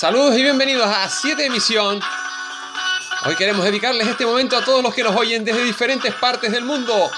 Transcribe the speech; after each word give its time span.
Saludos 0.00 0.34
y 0.38 0.42
bienvenidos 0.42 0.86
a 0.86 1.10
7 1.10 1.44
Emisión. 1.44 2.00
Hoy 3.26 3.36
queremos 3.36 3.62
dedicarles 3.62 4.08
este 4.08 4.24
momento 4.24 4.56
a 4.56 4.64
todos 4.64 4.82
los 4.82 4.94
que 4.94 5.02
nos 5.02 5.14
oyen 5.14 5.44
desde 5.44 5.62
diferentes 5.62 6.14
partes 6.14 6.50
del 6.52 6.64
mundo. 6.64 7.10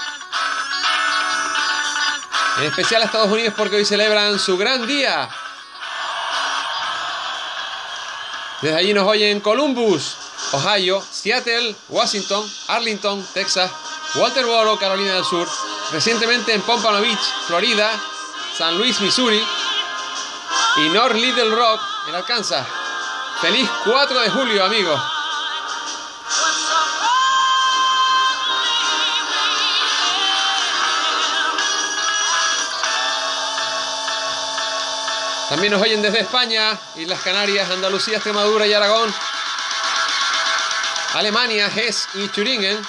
En 2.57 2.65
especial 2.65 3.01
a 3.01 3.05
Estados 3.05 3.31
Unidos 3.31 3.53
porque 3.55 3.77
hoy 3.77 3.85
celebran 3.85 4.37
su 4.37 4.57
gran 4.57 4.85
día. 4.85 5.29
Desde 8.61 8.75
allí 8.75 8.93
nos 8.93 9.07
oyen 9.07 9.39
Columbus, 9.39 10.17
Ohio, 10.51 11.01
Seattle, 11.09 11.73
Washington, 11.87 12.45
Arlington, 12.67 13.25
Texas, 13.33 13.71
Walterboro, 14.15 14.77
Carolina 14.77 15.13
del 15.13 15.23
Sur, 15.23 15.47
recientemente 15.93 16.53
en 16.53 16.61
Pompano 16.63 16.99
Beach, 16.99 17.33
Florida, 17.47 17.89
San 18.57 18.77
Luis, 18.77 18.99
Missouri 18.99 19.41
y 20.77 20.89
North 20.89 21.15
Little 21.15 21.49
Rock 21.51 21.81
en 22.07 22.15
Arkansas. 22.15 22.65
Feliz 23.41 23.69
4 23.85 24.19
de 24.19 24.29
julio, 24.29 24.63
amigos. 24.63 24.99
También 35.49 35.73
nos 35.73 35.81
oyen 35.83 36.01
desde 36.01 36.21
España, 36.21 36.79
Islas 36.95 37.21
Canarias, 37.21 37.69
Andalucía, 37.69 38.15
Extremadura 38.15 38.65
y 38.65 38.73
Aragón. 38.73 39.13
Alemania, 41.13 41.67
Hesse 41.67 42.07
y 42.15 42.27
Thüringen. 42.29 42.81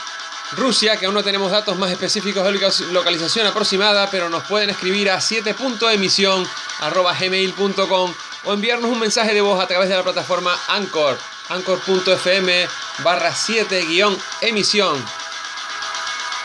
Rusia, 0.56 0.96
que 0.96 1.06
aún 1.06 1.14
no 1.14 1.22
tenemos 1.22 1.50
datos 1.50 1.78
más 1.78 1.90
específicos 1.90 2.44
de 2.44 2.52
localización 2.92 3.46
aproximada, 3.46 4.10
pero 4.10 4.28
nos 4.28 4.42
pueden 4.44 4.68
escribir 4.70 5.10
a 5.10 5.16
7.emisión.gmail.com 5.18 8.14
o 8.44 8.52
enviarnos 8.52 8.90
un 8.90 9.00
mensaje 9.00 9.34
de 9.34 9.40
voz 9.40 9.62
a 9.62 9.66
través 9.66 9.88
de 9.88 9.96
la 9.96 10.02
plataforma 10.02 10.58
Anchor, 10.68 11.18
anchor.fm 11.48 12.68
barra 13.02 13.32
7-emisión. 13.32 15.02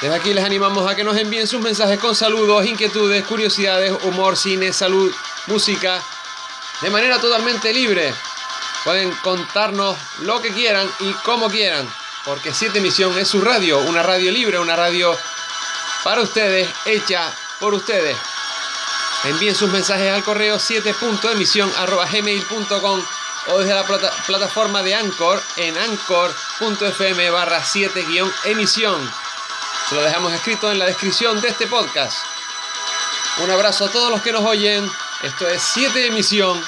Desde 0.02 0.16
aquí 0.16 0.34
les 0.34 0.46
animamos 0.46 0.90
a 0.90 0.96
que 0.96 1.04
nos 1.04 1.18
envíen 1.18 1.46
sus 1.46 1.60
mensajes 1.60 2.00
con 2.00 2.16
saludos, 2.16 2.66
inquietudes, 2.66 3.26
curiosidades, 3.26 3.92
humor, 4.04 4.38
cine, 4.38 4.72
salud, 4.72 5.14
música, 5.48 6.02
de 6.82 6.90
manera 6.90 7.20
totalmente 7.20 7.74
libre. 7.74 8.14
Pueden 8.86 9.12
contarnos 9.24 9.98
lo 10.22 10.42
que 10.42 10.54
quieran 10.54 10.90
y 11.02 11.12
como 11.26 11.50
quieran, 11.50 11.86
porque 12.26 12.54
7 12.54 12.78
Emisión 12.78 13.18
es 13.18 13.28
su 13.28 13.42
radio, 13.42 13.80
una 13.80 14.04
radio 14.04 14.32
libre, 14.32 14.60
una 14.60 14.76
radio 14.76 15.18
para 16.04 16.22
ustedes, 16.22 16.70
hecha 16.86 17.34
por 17.60 17.74
ustedes. 17.74 18.16
Envíen 19.26 19.56
sus 19.56 19.70
mensajes 19.70 20.12
al 20.12 20.24
correo 20.24 20.58
7.emisión.gmail.com 20.58 23.04
o 23.48 23.60
desde 23.60 23.74
la 23.74 23.86
plataforma 23.86 24.84
de 24.84 24.96
Anchor 24.96 25.42
en 25.58 25.78
anchor.fm 25.78 27.30
barra 27.32 27.62
7-emisión. 27.62 29.12
Se 29.90 29.96
lo 29.96 30.04
dejamos 30.04 30.32
escrito 30.34 30.72
en 30.72 30.80
la 30.80 30.86
descripción 30.86 31.42
de 31.42 31.50
este 31.50 31.68
podcast. 31.68 32.18
Un 33.40 33.52
abrazo 33.52 33.84
a 33.86 33.90
todos 33.90 34.12
los 34.12 34.22
que 34.22 34.32
nos 34.32 34.44
oyen. 34.44 34.90
Esto 35.24 35.48
es 35.48 35.62
7 35.62 36.08
Emisión, 36.08 36.64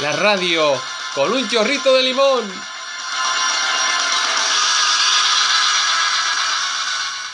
la 0.00 0.12
radio 0.12 0.80
con 1.14 1.32
un 1.32 1.48
chorrito 1.48 1.94
de 1.94 2.02
limón. 2.02 2.73